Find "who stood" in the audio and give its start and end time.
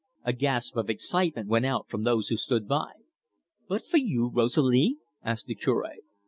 2.29-2.67